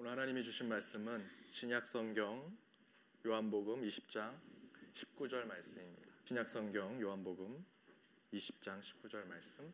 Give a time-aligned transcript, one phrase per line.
[0.00, 2.56] 오늘 하나님이 주신 말씀은 신약 성경
[3.26, 4.32] 요한복음 20장
[4.94, 6.12] 19절 말씀입니다.
[6.22, 7.66] 신약 성경 요한복음
[8.32, 9.72] 20장 19절 말씀.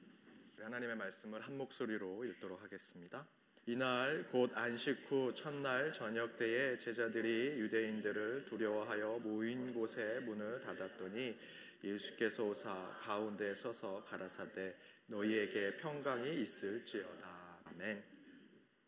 [0.59, 3.29] 하나님의 말씀을 한 목소리로 읽도록 하겠습니다.
[3.67, 11.39] 이날 곧 안식 후 첫날 저녁 때에 제자들이 유대인들을 두려워하여 모인 곳에 문을 닫았더니
[11.85, 14.75] 예수께서 오사 가운데 서서 가라사대
[15.09, 17.59] 너희에게 평강이 있을지어다.
[17.67, 18.14] 아멘.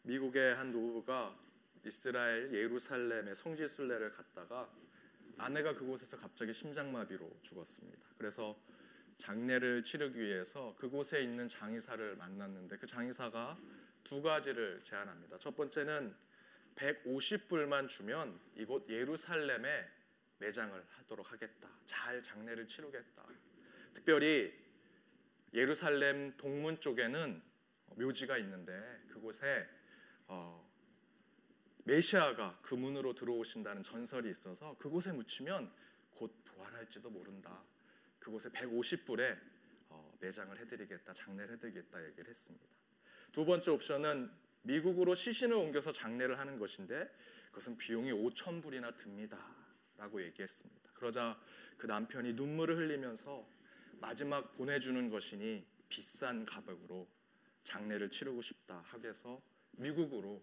[0.06, 1.36] 미국의 한 노부가
[1.84, 4.72] 이스라엘 예루살렘의 성지 순례를 갔다가
[5.36, 8.10] 아내가 그곳에서 갑자기 심장마비로 죽었습니다.
[8.16, 8.56] 그래서
[9.18, 13.58] 장례를 치르기 위해서 그곳에 있는 장의사를 만났는데 그 장의사가
[14.04, 15.38] 두 가지를 제안합니다.
[15.38, 16.14] 첫 번째는
[16.76, 19.88] 150불만 주면 이곳 예루살렘에
[20.38, 21.68] 매장을 하도록 하겠다.
[21.84, 23.26] 잘 장례를 치르겠다.
[23.92, 24.54] 특별히
[25.52, 27.42] 예루살렘 동문 쪽에는
[27.96, 29.66] 묘지가 있는데 그곳에
[30.28, 30.66] 어,
[31.84, 35.72] 메시아가 그 문으로 들어오신다는 전설이 있어서 그곳에 묻히면
[36.10, 37.62] 곧 부활할지도 모른다.
[38.18, 39.38] 그곳에 150불에
[39.90, 42.66] 어, 매장을 해드리겠다, 장례를 해드리겠다 얘기를 했습니다.
[43.30, 44.30] 두 번째 옵션은
[44.62, 47.08] 미국으로 시신을 옮겨서 장례를 하는 것인데
[47.48, 50.90] 그것은 비용이 5천 불이나 듭니다라고 얘기했습니다.
[50.92, 51.40] 그러자
[51.78, 53.46] 그 남편이 눈물을 흘리면서
[54.00, 57.06] 마지막 보내주는 것이니 비싼 가격으로
[57.64, 59.40] 장례를 치르고 싶다 하게서
[59.76, 60.42] 미국으로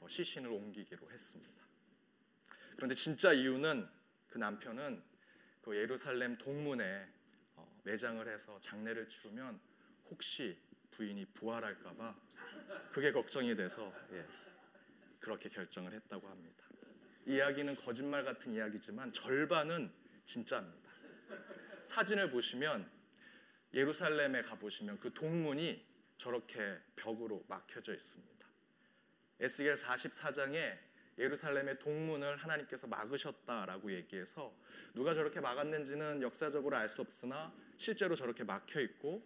[0.00, 1.64] 어, 시신을 옮기기로 했습니다.
[2.76, 3.88] 그런데 진짜 이유는
[4.28, 5.02] 그 남편은
[5.62, 7.08] 그 예루살렘 동문에
[7.56, 9.60] 어, 매장을 해서 장례를 치르면
[10.10, 10.58] 혹시
[10.90, 12.14] 부인이 부활할까봐
[12.92, 14.26] 그게 걱정이 돼서 예,
[15.18, 16.64] 그렇게 결정을 했다고 합니다.
[17.26, 19.90] 이야기는 거짓말 같은 이야기지만 절반은
[20.24, 20.90] 진짜입니다.
[21.84, 22.88] 사진을 보시면
[23.72, 25.84] 예루살렘에 가보시면 그 동문이
[26.16, 28.33] 저렇게 벽으로 막혀져 있습니다.
[29.40, 30.78] 에스겔 44장에
[31.18, 34.52] 예루살렘의 동문을 하나님께서 막으셨다라고 얘기해서
[34.94, 39.22] 누가 저렇게 막았는지는 역사적으로 알 수 없으나 실제로 저렇게 막혀 있고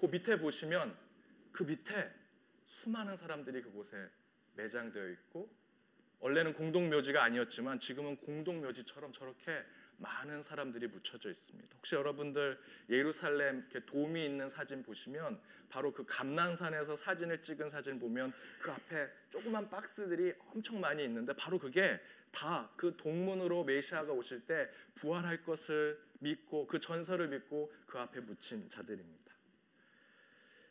[0.00, 0.96] 그 밑에 보시면
[1.52, 2.10] 그 밑에
[2.64, 4.08] 수많은 사람들이 그곳에
[4.54, 5.50] 매장되어 있고
[6.20, 9.64] 원래는 공동묘지가 아니었지만 지금은 공동묘지처럼 저렇게
[10.00, 11.68] 많은 사람들이 묻혀져 있습니다.
[11.76, 18.32] 혹시 여러분들 예루살렘 이렇게 돔이 있는 사진 보시면 바로 그 감난산에서 사진을 찍은 사진 보면
[18.60, 22.00] 그 앞에 조그만 박스들이 엄청 많이 있는데 바로 그게
[22.32, 28.68] 다 그 동문으로 메시아가 오실 때 부활할 것을 믿고 그 전설을 믿고 그 앞에 묻힌
[28.68, 29.20] 자들입니다.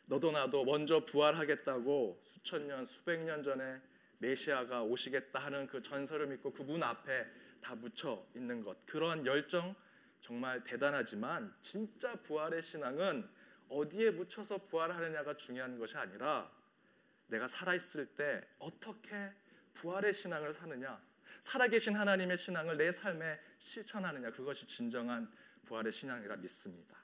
[0.06, 3.80] 너도 나도 먼저 부활하겠다고 수천 년, 수백 년 전에
[4.18, 7.26] 메시아가 오시겠다 하는 그 전설을 믿고 그 문 앞에
[7.60, 8.84] 다 묻혀 있는 것.
[8.86, 9.74] 그러한 열정
[10.20, 13.28] 정말 대단하지만 진짜 부활의 신앙은
[13.68, 16.50] 어디에 묻혀서 부활하느냐가 중요한 것이 아니라
[17.28, 19.32] 내가 살아 있을 때 어떻게
[19.74, 21.00] 부활의 신앙을 사느냐,
[21.40, 25.30] 살아계신 하나님의 신앙을 내 삶에 실천하느냐 그것이 진정한
[25.66, 26.98] 부활의 신앙이라 믿습니다.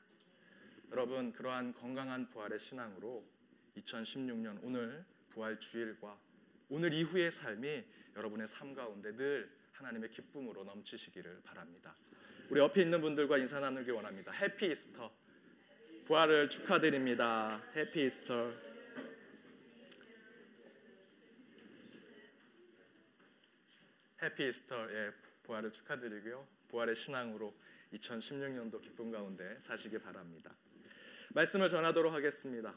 [0.90, 3.24] 여러분 그러한 건강한 부활의 신앙으로
[3.76, 6.18] 2016년 오늘 부활 주일과
[6.68, 7.84] 오늘 이후의 삶이
[8.16, 11.94] 여러분의 삶 가운데 늘 하나님의 기쁨으로 넘치시기를 바랍니다.
[12.48, 14.32] 우리 옆에 있는 분들과 인사 나누기 원합니다.
[14.32, 15.12] 해피 이스터.
[16.06, 17.62] 부활을 축하드립니다.
[17.74, 18.52] 해피 이스터.
[24.22, 24.90] 해피 이스터.
[24.92, 26.46] 예, 부활을 축하드리고요.
[26.68, 27.54] 부활의 신앙으로
[27.92, 30.54] 2016년도 기쁨 가운데 사시기 바랍니다.
[31.30, 32.74] 말씀을 전하도록 하겠습니다.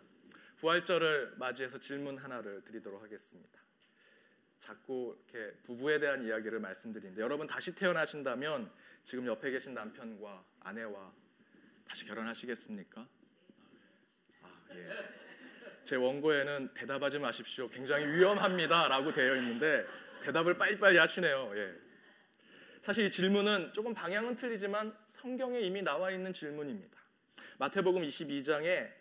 [0.58, 3.69] 부활절을 맞이해서 질문 하나를 드리도록 하겠습니다.
[4.60, 8.70] 자꾸 이렇게 부부에 대한 이야기를 말씀드리는데 여러분 다시 태어나신다면
[9.04, 11.12] 지금 옆에 계신 남편과 아내와
[11.88, 13.08] 다시 결혼하시겠습니까?
[14.44, 15.20] 아, 예.
[15.84, 17.68] 제 원고에는 대답하지 마십시오.
[17.70, 19.86] 굉장히 위험합니다라고 되어 있는데
[20.22, 21.52] 대답을 빨리빨리 하시네요.
[21.56, 21.76] 예.
[22.82, 26.98] 사실 이 질문은 조금 방향은 틀리지만 성경에 이미 나와 있는 질문입니다.
[27.58, 28.92] 마태복음 22장에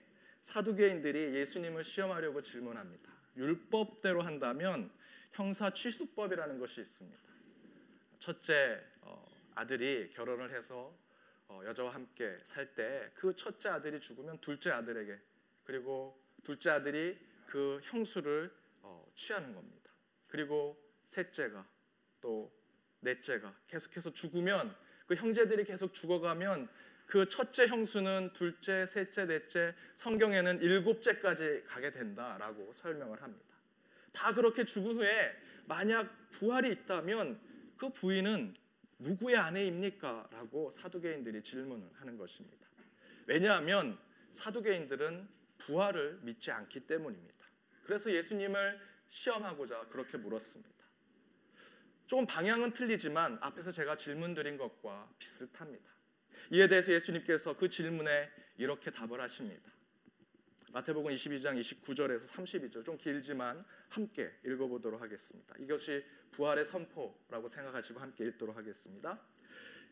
[0.40, 3.12] 사두개인들이 예수님을 시험하려고 질문합니다.
[3.36, 4.90] 율법대로 한다면
[5.32, 7.18] 형사 취수법이라는 것이 있습니다.
[8.18, 10.92] 첫째 어, 아들이 결혼을 해서
[11.48, 15.18] 어, 여자와 함께 살 때 그 첫째 아들이 죽으면 둘째 아들에게
[15.64, 18.52] 그리고 둘째 아들이 그 형수를
[18.82, 19.90] 어, 취하는 겁니다.
[20.26, 20.76] 그리고
[21.06, 21.66] 셋째가
[22.20, 22.52] 또
[23.00, 24.74] 넷째가 계속해서 죽으면
[25.06, 26.68] 그 형제들이 계속 죽어가면
[27.06, 33.56] 그 첫째 형수는 둘째, 셋째, 넷째, 성경에는 일곱째까지 가게 된다라고 설명을 합니다.
[34.18, 35.36] 다 그렇게 죽은 후에
[35.66, 37.40] 만약 부활이 있다면
[37.76, 38.52] 그 부인은
[38.98, 40.28] 누구의 아내입니까?
[40.32, 42.66] 라고 사두개인들이 질문을 하는 것입니다.
[43.26, 43.96] 왜냐하면
[44.32, 45.28] 사두개인들은
[45.58, 47.46] 부활을 믿지 않기 때문입니다.
[47.84, 50.84] 그래서 예수님을 시험하고자 그렇게 물었습니다.
[52.06, 55.92] 조금 방향은 틀리지만 앞에서 제가 질문 드린 것과 비슷합니다.
[56.50, 59.70] 이에 대해서 예수님께서 그 질문에 이렇게 답을 하십니다.
[60.78, 65.56] 마태복음 22장 29절에서 32절 좀 길지만 함께 읽어보도록 하겠습니다.
[65.58, 69.18] 이것이 부활의 선포라고 생각하시고 함께 읽도록 하겠습니다.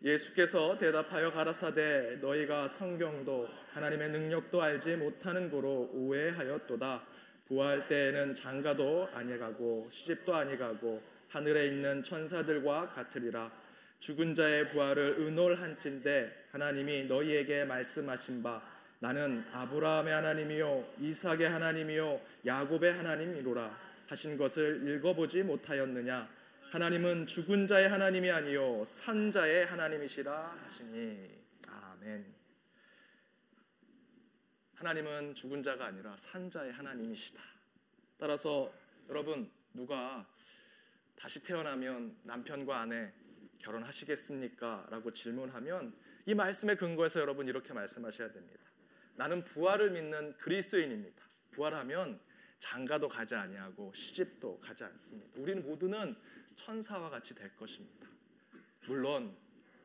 [0.04, 7.04] 예수께서 대답하여 가라사대 너희가 성경도 하나님의 능력도 알지 못하는 고로 오해하였도다.
[7.48, 13.50] 부활 때에는 장가도 아니가고 시집도 아니가고 하늘에 있는 천사들과 같으리라.
[13.98, 23.78] 죽은 자의 부활을 의논한진대 하나님이 너희에게 말씀하신 바 나는 아브라함의 하나님이요 이삭의 하나님이요 야곱의 하나님이로라
[24.06, 26.28] 하신 것을 읽어보지 못하였느냐
[26.70, 31.30] 하나님은 죽은 자의 하나님이 아니요 산 자의 하나님이시라 하시니
[31.68, 32.34] 아멘
[34.74, 37.42] 하나님은 죽은 자가 아니라 산 자의 하나님이시다
[38.18, 38.72] 따라서
[39.08, 40.26] 여러분 누가
[41.16, 43.12] 다시 태어나면 남편과 아내
[43.58, 44.86] 결혼하시겠습니까?
[44.90, 45.94] 라고 질문하면
[46.26, 48.65] 이 말씀의 근거에서 여러분 이렇게 말씀하셔야 됩니다.
[49.16, 51.24] 나는 부활을 믿는 그리스도인입니다.
[51.50, 52.20] 부활하면
[52.58, 55.30] 장가도 가지 아니하고 시집도 가지 않습니다.
[55.40, 56.16] 우리는 모두는
[56.54, 58.06] 천사와 같이 될 것입니다.
[58.86, 59.36] 물론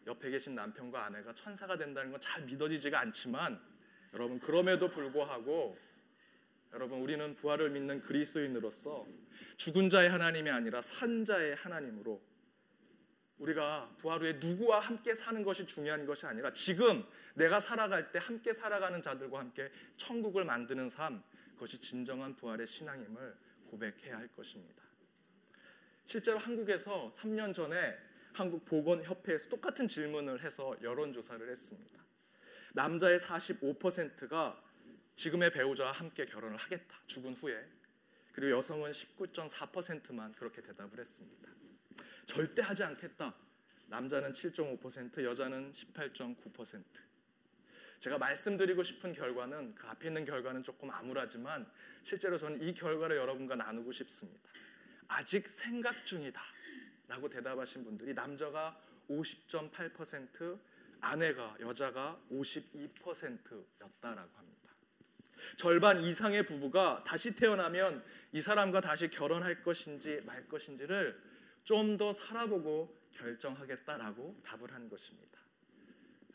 [0.07, 3.61] 옆에 계신 남편과 아내가 천사가 된다는 건 잘 믿어지지가 않지만
[4.13, 5.77] 여러분 그럼에도 불구하고
[6.73, 9.05] 여러분 우리는 부활을 믿는 그리스도인으로서
[9.57, 12.21] 죽은 자의 하나님이 아니라 산 자의 하나님으로
[13.41, 17.03] 우리가 부활 후에 누구와 함께 사는 것이 중요한 것이 아니라 지금
[17.33, 21.23] 내가 살아갈 때 함께 살아가는 자들과 함께 천국을 만드는 삶
[21.53, 23.35] 그것이 진정한 부활의 신앙임을
[23.71, 24.83] 고백해야 할 것입니다.
[26.05, 27.97] 실제로 한국에서 3년 전에
[28.33, 32.01] 한국 보건협회에서 똑같은 질문을 해서 여론조사를 했습니다.
[32.73, 34.61] 남자의 45%가
[35.15, 36.95] 지금의 배우자와 함께 결혼을 하겠다.
[37.07, 37.67] 죽은 후에.
[38.31, 41.51] 그리고 여성은 19.4%만 그렇게 대답을 했습니다.
[42.25, 43.35] 절대 하지 않겠다.
[43.87, 46.83] 남자는 7.5%, 여자는 18.9%.
[47.99, 51.69] 제가 말씀드리고 싶은 결과는 그 앞에 있는 결과는 조금 암울하지만
[52.03, 54.49] 실제로 저는 이 결과를 여러분과 나누고 싶습니다.
[55.07, 56.41] 아직 생각 중이다.
[57.07, 58.79] 라고 대답하신 분들이 남자가
[59.09, 60.57] 50.8%,
[61.01, 64.61] 아내가 여자가 52%였다라고 합니다.
[65.57, 71.30] 절반 이상의 부부가 다시 태어나면 이 사람과 다시 결혼할 것인지 말 것인지를
[71.63, 75.39] 좀 더 살아보고 결정하겠다라고 답을 한 것입니다.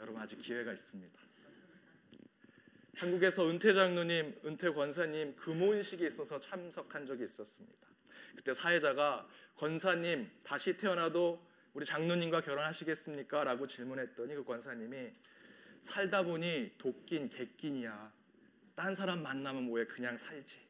[0.01, 1.21] 여러분 아직 기회가 있습니다.
[2.97, 7.87] 한국에서 은퇴 장로님, 은퇴 권사님 금혼식이 있어서 참석한 적이 있었습니다.
[8.35, 11.45] 그때 사회자가 권사님 다시 태어나도
[11.75, 13.45] 우리 장로님과 결혼하시겠습니까?
[13.45, 15.13] 라고 질문했더니 그 권사님이
[15.81, 18.13] 살다 보니 도끼인 객긴이야.
[18.75, 20.61] 딴 사람 만나면 뭐해 그냥 살지.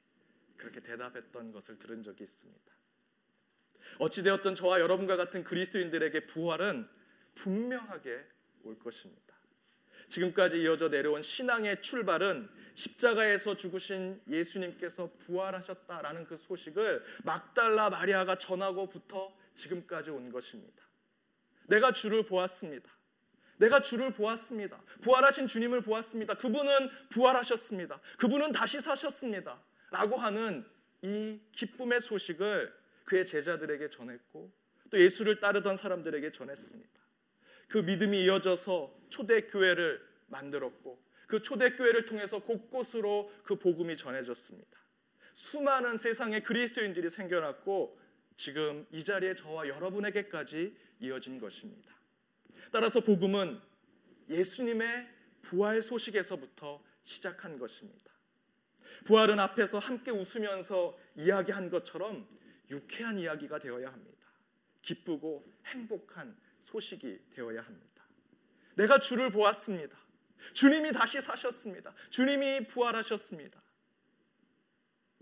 [0.56, 2.75] 그렇게 대답했던 것을 들은 적이 있습니다.
[3.98, 6.88] 어찌되었든 저와 여러분과 같은 그리스도인들에게 부활은
[7.34, 8.24] 분명하게
[8.64, 9.34] 올 것입니다.
[10.08, 20.10] 지금까지 이어져 내려온 신앙의 출발은 십자가에서 죽으신 예수님께서 부활하셨다라는 그 소식을 막달라 마리아가 전하고부터 지금까지
[20.10, 20.84] 온 것입니다.
[21.66, 22.90] 내가 주를 보았습니다.
[23.58, 24.80] 내가 주를 보았습니다.
[25.00, 26.34] 부활하신 주님을 보았습니다.
[26.34, 28.00] 그분은 부활하셨습니다.
[28.18, 29.62] 그분은 다시 사셨습니다.
[29.90, 30.64] 라고 하는
[31.02, 32.72] 이 기쁨의 소식을
[33.06, 34.52] 그의 제자들에게 전했고
[34.90, 37.00] 또 예수를 따르던 사람들에게 전했습니다.
[37.68, 44.78] 그 믿음이 이어져서 초대 교회를 만들었고 그 초대 교회를 통해서 곳곳으로 그 복음이 전해졌습니다.
[45.32, 47.98] 수많은 세상의 그리스도인들이 생겨났고
[48.36, 51.94] 지금 이 자리에 저와 여러분에게까지 이어진 것입니다.
[52.70, 53.60] 따라서 복음은
[54.28, 55.08] 예수님의
[55.42, 58.12] 부활 소식에서부터 시작한 것입니다.
[59.04, 62.28] 부활은 앞에서 함께 웃으면서 이야기한 것처럼
[62.70, 64.26] 유쾌한 이야기가 되어야 합니다.
[64.82, 68.04] 기쁘고 행복한 소식이 되어야 합니다.
[68.74, 69.96] 내가 주를 보았습니다.
[70.52, 71.94] 주님이 다시 사셨습니다.
[72.10, 73.60] 주님이 부활하셨습니다.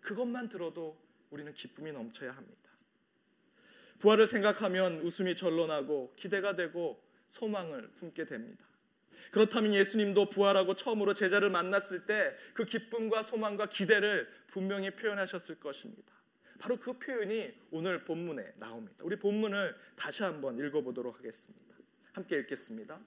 [0.02, 2.70] 그것만 들어도 우리는 기쁨이 넘쳐야 합니다.
[3.98, 8.66] 부활을 생각하면 웃음이 절로 나고 기대가 되고 소망을 품게 됩니다.
[9.30, 16.14] 그렇다면 예수님도 부활하고 처음으로 제자를 만났을 때 그 기쁨과 소망과 기대를 분명히 표현하셨을 것입니다.
[16.58, 18.96] 바로 그 표현이 오늘 본문에 나옵니다.
[19.02, 21.76] 우리 본문을 다시 한번 읽어보도록 하겠습니다.
[22.12, 23.00] 함께 읽겠습니다.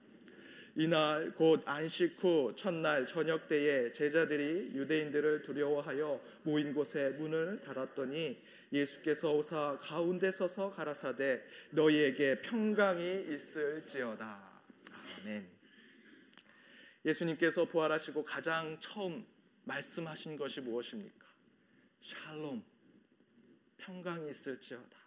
[0.76, 8.40] 이날 곧 안식 후 첫날 저녁 때에 제자들이 유대인들을 두려워하여 모인 곳에 문을 닫았더니
[8.72, 14.62] 예수께서 오사 가운데 서서 가라사대 너희에게 평강이 있을지어다.
[15.22, 15.48] 아멘.
[17.04, 19.26] 예수님께서 부활하시고 가장 처음
[19.64, 21.26] 말씀하신 것이 무엇입니까?
[22.02, 22.62] 샬롬
[23.88, 24.98] 평강이 있을지어다.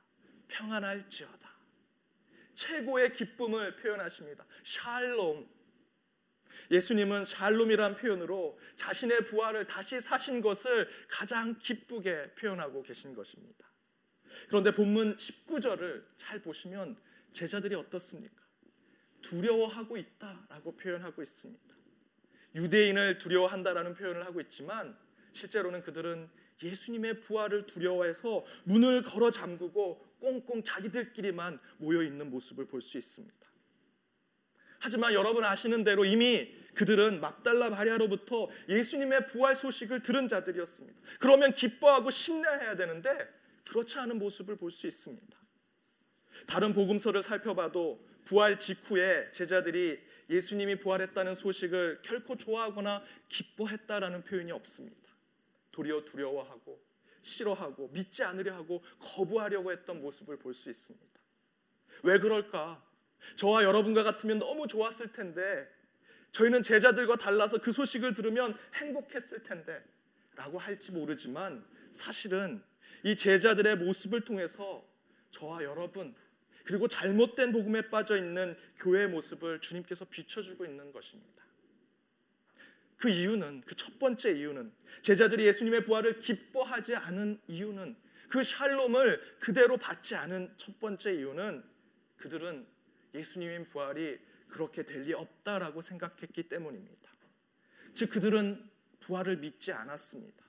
[0.48, 1.52] 평안할지어다.
[2.56, 4.44] 최고의 기쁨을 표현하십니다.
[4.64, 5.48] 샬롬.
[6.72, 13.72] 예수님은 샬롬이란 표현으로 자신의 부활을 다시 사신 것을 가장 기쁘게 표현하고 계신 것입니다.
[14.48, 16.98] 그런데 본문 19절을 잘 보시면
[17.34, 18.42] 제자들이 어떻습니까?
[19.22, 21.76] 두려워하고 있다라고 표현하고 있습니다.
[22.56, 24.98] 유대인을 두려워한다라는 표현을 하고 있지만
[25.32, 26.30] 실제로는 그들은
[26.63, 33.36] 예수님의 부활을 두려워해서 문을 걸어 잠그고 꽁꽁 자기들끼리만 모여 있는 모습을 볼 수 있습니다.
[34.80, 41.00] 하지만 여러분 아시는 대로 이미 그들은 막달라 마리아로부터 예수님의 부활 소식을 들은 자들이었습니다.
[41.20, 43.27] 그러면 기뻐하고 신뢰해야 되는데
[43.68, 45.38] 그렇지 않은 모습을 볼 수 있습니다.
[46.48, 50.00] 다른 복음서를 살펴봐도 부활 직후에 제자들이
[50.30, 55.11] 예수님이 부활했다는 소식을 결코 좋아하거나 기뻐했다라는 표현이 없습니다.
[55.72, 56.82] 도리어 두려워하고
[57.22, 61.06] 싫어하고 믿지 않으려 하고 거부하려고 했던 모습을 볼 수 있습니다.
[62.04, 62.84] 왜 그럴까?
[63.36, 65.70] 저와 여러분과 같으면 너무 좋았을 텐데
[66.32, 69.84] 저희는 제자들과 달라서 그 소식을 들으면 행복했을 텐데
[70.36, 71.63] 라고 할지 모르지만
[71.94, 72.63] 사실은
[73.04, 74.84] 이 제자들의 모습을 통해서
[75.32, 76.16] 저와 여러분
[76.63, 81.44] 그리고 잘못된 복음에 빠져 있는 교회의 모습을 주님께서 비춰주고 있는 것입니다.
[83.01, 87.96] 그 이유는 그 첫 번째 이유는 제자들이 예수님의 부활을 기뻐하지 않은 이유는
[88.29, 91.63] 그 샬롬을 그대로 받지 않은 첫 번째 이유는
[92.17, 92.67] 그들은
[93.15, 97.10] 예수님의 부활이 그렇게 될 리 없다라고 생각했기 때문입니다.
[97.96, 100.46] 즉 그들은 부활을 믿지 않았습니다.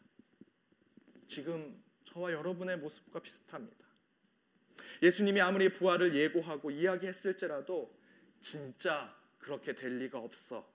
[1.26, 3.78] 지금 저와 여러분의 모습과 비슷합니다.
[5.02, 7.98] 예수님이 아무리 부활을 예고하고 이야기했을지라도
[8.40, 10.70] 진짜 그렇게 될 리가 없어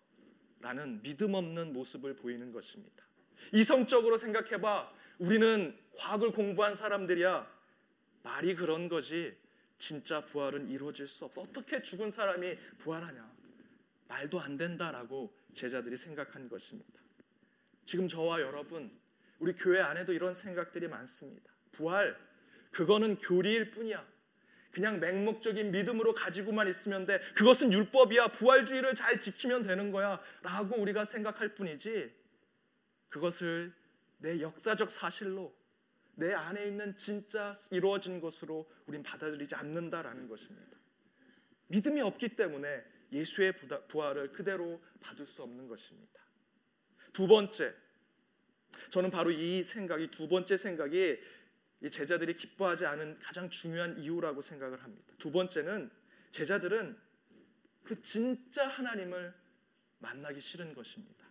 [0.59, 3.05] 라는 믿음 없는 모습을 보이는 것입니다.
[3.53, 4.91] 이성적으로 생각해봐.
[5.19, 7.47] 우리는 과학을 공부한 사람들이야.
[8.23, 9.37] 말이 그런 거지.
[9.77, 11.41] 진짜 부활은 이루어질 수 없어.
[11.41, 13.37] 어떻게 죽은 사람이 부활하냐?
[14.07, 16.99] 말도 안 된다라고 제자들이 생각한 것입니다.
[17.85, 18.91] 지금 저와 여러분,
[19.39, 21.51] 우리 교회 안에도 이런 생각들이 많습니다.
[21.71, 22.17] 부활,
[22.71, 24.05] 그거는 교리일 뿐이야.
[24.77, 27.19] 그냥 맹목적인 믿음으로 가지고만 있으면 돼.
[27.33, 28.27] 그것은 율법이야.
[28.27, 30.21] 부활주의를 잘 지키면 되는 거야.
[30.43, 32.13] 라고 우리가 생각할 뿐이지.
[33.09, 33.73] 그것을
[34.19, 35.51] 내 역사적 사실로
[36.13, 40.77] 내 안에 있는 진짜 이루어진 것으로 우린 받아들이지 않는다라는 것입니다.
[41.69, 43.53] 믿음이 없기 때문에 예수의
[43.87, 46.21] 부활을 그대로 받을 수 없는 것입니다.
[47.13, 47.73] 두 번째,
[48.91, 51.17] 저는 바로 이 생각이 두 번째 생각이
[51.81, 55.13] 이 제자들이 기뻐하지 않은 가장 중요한 이유라고 생각을 합니다.
[55.17, 55.91] 두 번째는
[56.31, 56.97] 제자들은
[57.83, 59.33] 그 진짜 하나님을
[59.99, 61.25] 만나기 싫은 것입니다.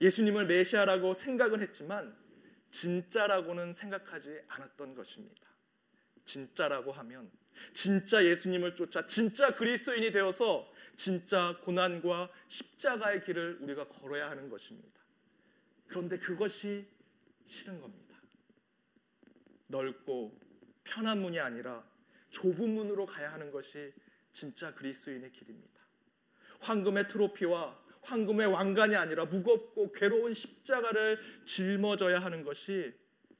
[0.00, 2.16] 예수님을 메시아라고 생각은 했지만
[2.70, 5.46] 진짜라고는 생각하지 않았던 것입니다.
[6.24, 7.30] 진짜라고 하면
[7.72, 15.00] 진짜 예수님을 쫓아 진짜 그리스도인이 되어서 진짜 고난과 십자가의 길을 우리가 걸어야 하는 것입니다.
[15.86, 16.86] 그런데 그것이
[17.46, 18.05] 싫은 겁니다.
[19.66, 20.38] 넓고
[20.84, 21.84] 편한 문이 아니라
[22.30, 23.92] 좁은 문으로 가야 하는 것이
[24.32, 25.82] 진짜 그리스도인의 길입니다.
[26.60, 32.94] 황금의 트로피와 황금의 왕관이 아니라 무겁고 괴로운 십자가를 짊어져야 하는 것이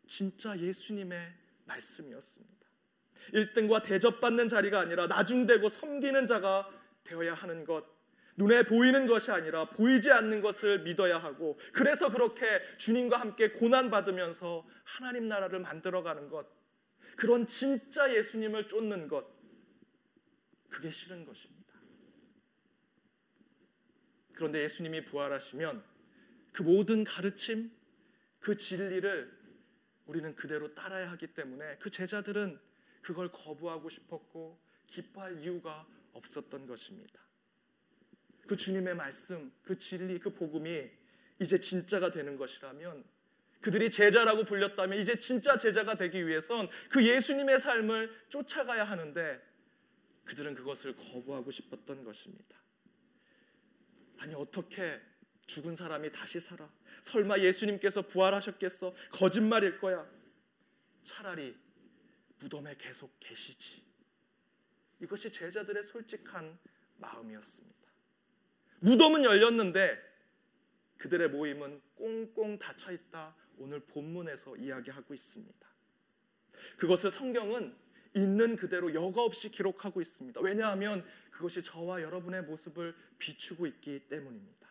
[0.09, 1.35] 진짜 예수님의
[1.67, 2.57] 말씀이었습니다.
[3.33, 6.71] 1등과 대접받는 자리가 아니라 나중되고 섬기는 자가
[7.05, 7.85] 되어야 하는 것,
[8.37, 14.67] 눈에 보이는 것이 아니라 보이지 않는 것을 믿어야 하고 그래서 그렇게 주님과 함께 고난 받으면서
[14.85, 16.47] 하나님 나라를 만들어 가는 것
[17.17, 19.27] 그런 진짜 예수님을 쫓는 것
[20.69, 21.57] 그게 싫은 것입니다.
[24.35, 25.83] 그런데 예수님이 부활하시면
[26.53, 27.71] 그 모든 가르침
[28.39, 29.35] 그 진리를
[30.05, 32.61] 우리는 그대로 따라야 하기 때문에 그 제자들은
[33.01, 37.26] 그걸 거부하고 싶었고 기뻐할 이유가 없었던 것입니다.
[38.47, 40.91] 그 주님의 말씀, 그 진리, 그 복음이
[41.41, 43.05] 이제 진짜가 되는 것이라면
[43.61, 49.43] 그들이 제자라고 불렸다면 이제 진짜 제자가 되기 위해선 그 예수님의 삶을 쫓아가야 하는데
[50.25, 52.57] 그들은 그것을 거부하고 싶었던 것입니다.
[54.19, 55.01] 아니 어떻게
[55.47, 56.71] 죽은 사람이 다시 살아?
[57.03, 58.95] 설마 예수님께서 부활하셨겠어?
[59.13, 60.09] 거짓말일 거야.
[61.05, 61.57] 차라리
[62.39, 63.85] 무덤에 계속 계시지.
[65.01, 66.59] 이것이 제자들의 솔직한
[66.97, 67.86] 마음이었습니다.
[68.87, 70.01] 무덤은 열렸는데
[70.99, 73.35] 그들의 모임은 꽁꽁 닫혀 있다.
[73.59, 75.69] 오늘 본문에서 이야기하고 있습니다.
[76.77, 77.75] 그것을 성경은
[78.15, 80.41] 있는 그대로 여과 없이 기록하고 있습니다.
[80.41, 84.69] 왜냐하면 그것이 저와 여러분의 모습을 비추고 있기 때문입니다.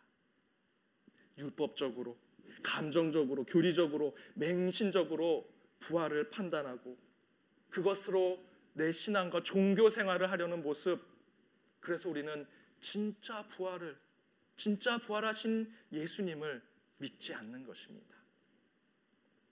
[1.38, 2.17] 율법적으로,
[2.63, 6.98] 감정적으로, 교리적으로, 맹신적으로 부활을 판단하고
[7.69, 8.41] 그것으로
[8.72, 11.01] 내 신앙과 종교 생활을 하려는 모습
[11.81, 12.48] 그래서 우리는
[12.86, 13.98] 진짜 부활을
[14.56, 16.62] 진짜 부활하신 예수님을
[16.98, 18.15] 믿지 않는 것입니다.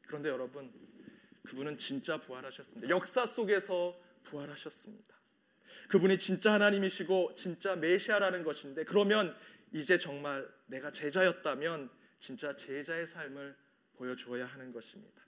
[0.04, 0.72] 그런데 여러분
[1.42, 2.90] 그분은 진짜 부활하셨습니다.
[2.90, 5.18] 역사 속에서 부활하셨습니다.
[5.90, 9.36] 그분이 진짜 하나님이시고 진짜 메시아라는 것인데 그러면
[9.72, 13.58] 이제 정말 내가 제자였다면 진짜 제자의 삶을
[13.96, 15.24] 보여주어야 하는 것입니다.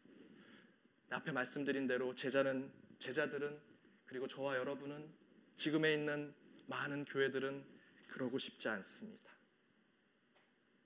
[1.10, 3.60] 앞에 말씀드린 대로 제자는 제자들은
[4.06, 5.12] 그리고 저와 여러분은
[5.58, 6.36] 지금에 있는
[6.68, 7.75] 많은 교회들은
[8.08, 9.32] 그러고 싶지 않습니다.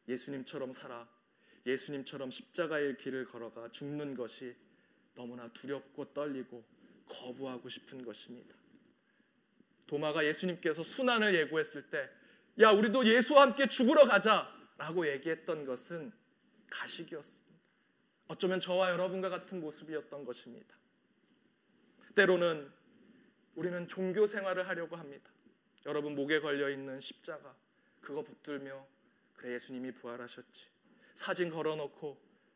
[0.08, 1.08] 예수님처럼 살아
[1.66, 4.56] 예수님처럼 십자가의 길을 걸어가 죽는 것이
[5.16, 6.64] 너무나 두렵고 떨리고
[7.08, 8.56] 거부하고 싶은 것입니다.
[9.88, 12.10] 도마가 예수님께서 순환을 예고했을 때,
[12.60, 14.48] 야, 우리도 예수와 함께 죽으러 가자
[14.78, 16.12] 라고 얘기했던 것은
[16.70, 17.60] 가식이었습니다.
[18.28, 20.78] 어쩌면 저와 여러분과 같은 모습이었던 것입니다.
[22.16, 22.72] 때로는
[23.56, 25.32] 우리는 종교 생활을 하려고 합니다.
[25.90, 27.56] 여러분 목에 걸려 있는 십자가
[28.00, 28.86] 그거 붙들며
[29.34, 30.70] 그래 예수님이 부활하셨지.
[31.16, 32.16] 사진 걸어놓고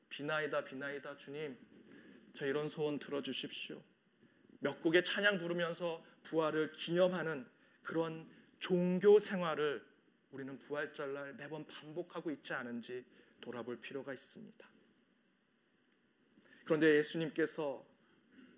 [0.09, 1.57] 비나이다 비나이다 주님
[2.35, 3.81] 저 이런 소원 들어주십시오.
[4.59, 7.47] 몇 곡의 찬양 부르면서 부활을 기념하는
[7.81, 9.83] 그런 종교 생활을
[10.29, 13.03] 우리는 부활절 날 매번 반복하고 있지 않은지
[13.41, 14.69] 돌아볼 필요가 있습니다.
[16.65, 17.83] 그런데 예수님께서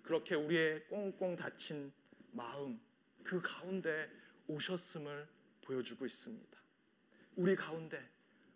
[0.02, 1.90] 그렇게 우리의 꽁꽁 닫힌
[2.32, 2.78] 마음
[3.24, 5.28] 그 가운데 오셨음을
[5.62, 6.58] 보여주고 있습니다.
[7.36, 8.10] 우리 가운데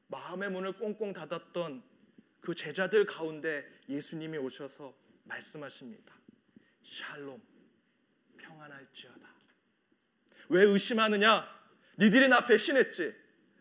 [0.09, 1.82] 마음의 문을 꽁꽁 닫았던
[2.40, 4.94] 그 제자들 가운데 예수님이 오셔서
[5.25, 6.14] 말씀하십니다.
[6.82, 7.40] 샬롬
[8.38, 9.28] 평안할지어다.
[10.49, 11.47] 왜 의심하느냐?
[11.99, 13.14] 니들이 나 배신했지.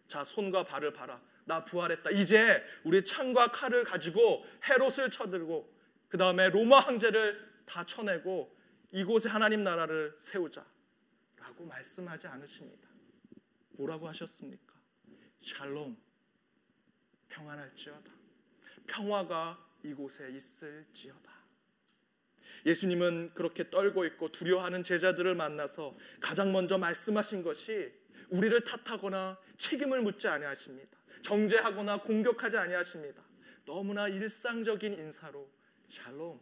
[0.08, 1.22] 자 손과 발을 봐라.
[1.46, 2.12] 나 부활했다.
[2.12, 5.76] 이제 우리 창과 칼을 가지고 헤롯을 쳐들고
[6.08, 8.56] 그 다음에 로마 황제를 다 쳐내고
[8.92, 10.66] 이곳에 하나님 나라를 세우자.
[11.50, 12.88] 라고 말씀하지 않으십니다.
[13.72, 14.76] 뭐라고 하셨습니까?
[15.42, 15.98] 샬롬
[17.28, 18.12] 평안할지어다.
[18.86, 21.32] 평화가 이곳에 있을지어다.
[22.68, 27.92] 예수님은 그렇게 떨고 있고 두려워하는 제자들을 만나서 가장 먼저 말씀하신 것이
[28.30, 31.00] 우리를 탓하거나 책임을 묻지 아니하십니다.
[31.24, 33.24] 정죄하거나 공격하지 아니하십니다.
[33.66, 35.52] 너무나 일상적인 인사로
[35.88, 36.40] 샬롬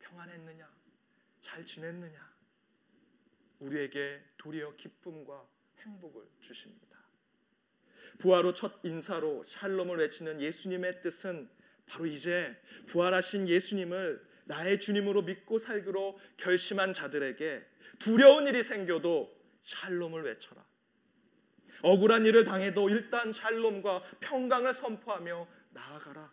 [0.00, 0.68] 평안했느냐?
[1.40, 2.33] 잘 지냈느냐?
[3.64, 5.46] 우리에게 도리어 기쁨과
[5.78, 6.98] 행복을 주십니다.
[8.18, 11.48] 부활 후첫 인사로 샬롬을 외치는 예수님의 뜻은
[11.86, 17.64] 바로 이제 부활하신 예수님을 나의 주님으로 믿고 살기로 결심한 자들에게
[17.98, 20.64] 두려운 일이 생겨도 샬롬을 외쳐라.
[21.82, 26.32] 억울한 일을 당해도 일단 샬롬과 평강을 선포하며 나아가라.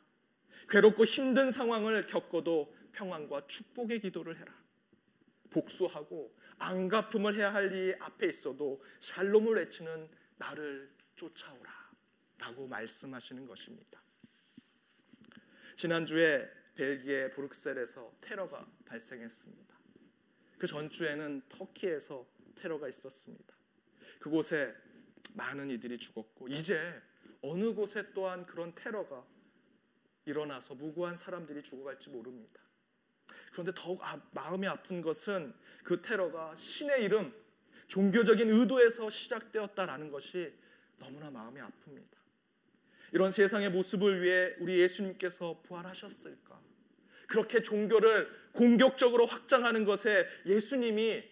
[0.70, 4.54] 괴롭고 힘든 상황을 겪어도 평안과 축복의 기도를 해라.
[5.50, 11.82] 복수하고 안갚음을 해야 할이 앞에 있어도 샬롬을 외치는 나를 쫓아오라.
[12.38, 14.02] 라고 말씀하시는 것입니다.
[15.76, 19.76] 지난주에 벨기에 브룩셀에서 테러가 발생했습니다.
[20.58, 23.56] 그 전주에는 터키에서 테러가 있었습니다.
[24.20, 24.76] 그곳에
[25.34, 27.02] 많은 이들이 죽었고 이제
[27.42, 29.26] 어느 곳에 또한 그런 테러가
[30.26, 32.62] 일어나서 무고한 사람들이 죽어갈지 모릅니다.
[33.52, 37.34] 그런데 더욱 아, 마음이 아픈 것은 그 테러가 신의 이름,
[37.88, 40.54] 종교적인 의도에서 시작되었다라는 것이
[40.98, 42.22] 너무나 마음이 아픕니다.
[43.12, 46.62] 이런 세상의 모습을 위해 우리 예수님께서 부활하셨을까?
[47.28, 51.24] 그렇게 종교를 공격적으로 확장하는 것에 예수님이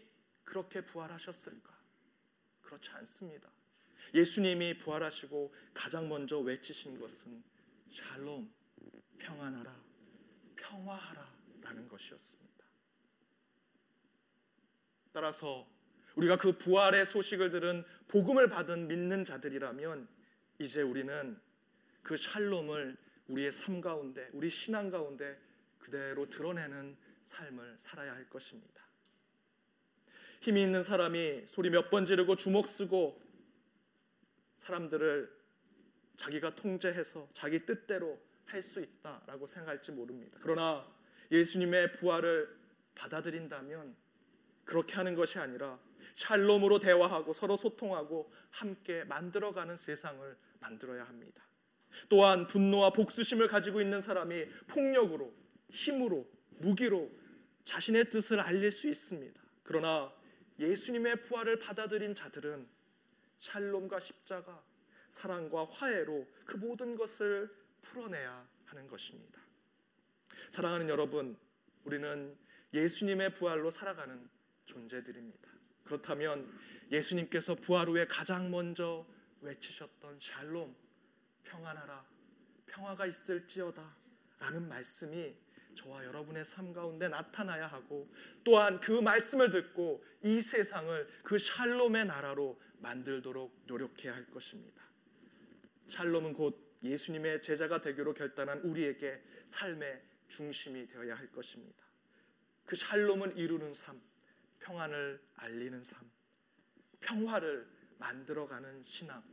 [0.43, 1.69] 그렇게 부활하셨을까?
[2.61, 3.49] 그렇지 않습니다.
[4.13, 7.43] 예수님이 부활하시고 가장 먼저 외치신 것은
[7.91, 8.51] 샬롬,
[9.17, 9.75] 평안하라,
[10.55, 11.38] 평화하라
[11.69, 12.65] 라는 것이었습니다.
[15.11, 15.67] 따라서
[16.15, 20.07] 우리가 그 부활의 소식을 들은 복음을 받은 믿는 자들이라면
[20.59, 21.39] 이제 우리는
[22.01, 25.39] 그 샬롬을 우리의 삶 가운데, 우리 신앙 가운데
[25.77, 28.83] 그대로 드러내는 삶을 살아야 할 것입니다.
[30.41, 33.21] 힘이 있는 사람이 소리 몇 번 지르고 주먹 쓰고
[34.57, 35.37] 사람들을
[36.17, 40.39] 자기가 통제해서 자기 뜻대로 할 수 있다라고 생각할지 모릅니다.
[40.41, 40.98] 그러나
[41.31, 42.57] 예수님의 부활을
[42.95, 43.95] 받아들인다면
[44.65, 45.79] 그렇게 하는 것이 아니라
[46.15, 51.43] 샬롬으로 대화하고 서로 소통하고 함께 만들어가는 세상을 만들어야 합니다.
[52.07, 55.33] 또한 분노와 복수심을 가지고 있는 사람이 폭력으로
[55.69, 57.09] 힘으로 무기로
[57.65, 59.41] 자신의 뜻을 알릴 수 있습니다.
[59.63, 60.13] 그러나
[60.59, 62.67] 예수님의 부활을 받아들인 자들은
[63.37, 64.61] 샬롬과 십자가,
[65.09, 67.49] 사랑과 화해로 그 모든 것을
[67.81, 69.39] 풀어내야 하는 것입니다.
[70.49, 71.37] 사랑하는 여러분,
[71.83, 72.35] 우리는
[72.73, 74.27] 예수님의 부활로 살아가는
[74.65, 75.47] 존재들입니다.
[75.83, 76.51] 그렇다면
[76.91, 79.05] 예수님께서 부활 후에 가장 먼저
[79.41, 80.75] 외치셨던 샬롬
[81.43, 82.03] 평안하라
[82.65, 83.95] 평화가 있을지어다
[84.39, 85.35] 라는 말씀이
[85.75, 88.11] 저와 여러분의 삶 가운데 나타나야 하고
[88.43, 94.83] 또한 그 말씀을 듣고 이 세상을 그 샬롬의 나라로 만들도록 노력해야 할 것입니다.
[95.89, 101.83] 샬롬은 곧 예수님의 제자가 되기로 결단한 우리에게 삶의 중심이 되어야 할 것입니다.
[102.65, 103.99] 그 샬롬을 이루는 삶,
[104.59, 106.09] 평안을 알리는 삶,
[107.01, 109.23] 평화를 만들어가는 신앙.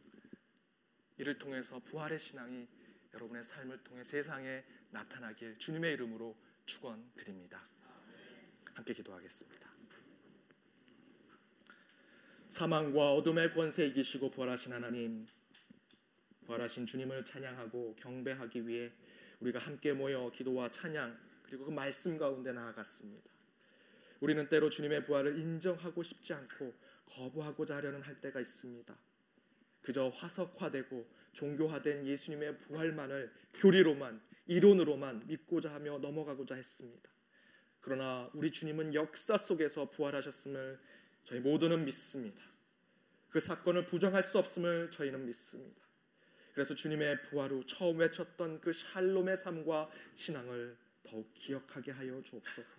[1.18, 2.68] 이를 통해서 부활의 신앙이
[3.14, 7.60] 여러분의 삶을 통해 세상에 나타나길 주님의 이름으로 축원드립니다.
[8.74, 9.70] 함께 기도하겠습니다.
[12.48, 15.26] 사망과 어둠의 권세 이기시고 부활하신 하나님,
[16.46, 18.92] 부활하신 주님을 찬양하고 경배하기 위해
[19.40, 23.30] 우리가 함께 모여 기도와 찬양 그리고 그 말씀 가운데 나아갔습니다.
[24.20, 26.74] 우리는 때로 주님의 부활을 인정하고 싶지 않고
[27.06, 28.96] 거부하고자 하려는 할 때가 있습니다.
[29.82, 37.10] 그저 화석화되고 종교화된 예수님의 부활만을 교리로만 이론으로만 믿고자 하며 넘어가고자 했습니다.
[37.80, 40.80] 그러나 우리 주님은 역사 속에서 부활하셨음을
[41.24, 42.42] 저희 모두는 믿습니다.
[43.28, 45.85] 그 사건을 부정할 수 없음을 저희는 믿습니다.
[46.56, 52.78] 그래서 주님의 부활 후 처음 외쳤던 그 샬롬의 삶과 신앙을 더욱 기억하게 하여 주옵소서.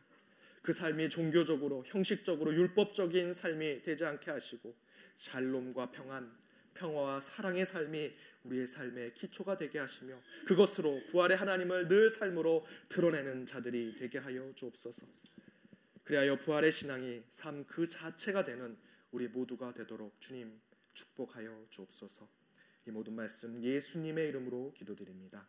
[0.63, 4.73] 그 삶이 종교적으로 형식적으로 율법적인 삶이 되지 않게 하시고
[5.17, 6.35] 샬롬과 평안,
[6.73, 13.95] 평화와 사랑의 삶이 우리의 삶의 기초가 되게 하시며 그것으로 부활의 하나님을 늘 삶으로 드러내는 자들이
[13.99, 15.05] 되게 하여 주옵소서.
[16.03, 18.75] 그리하여 부활의 신앙이 삶 그 자체가 되는
[19.11, 20.59] 우리 모두가 되도록 주님
[20.95, 22.36] 축복하여 주옵소서.
[22.87, 25.45] 이 모든 말씀 예수님의 이름으로 기도드립니다.